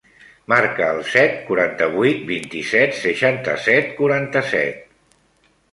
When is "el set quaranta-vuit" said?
0.93-2.25